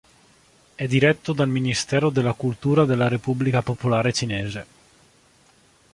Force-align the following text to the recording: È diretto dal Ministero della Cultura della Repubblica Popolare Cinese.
È 0.73 0.87
diretto 0.87 1.31
dal 1.31 1.47
Ministero 1.47 2.09
della 2.09 2.33
Cultura 2.33 2.85
della 2.85 3.07
Repubblica 3.07 3.61
Popolare 3.61 4.11
Cinese. 4.11 4.65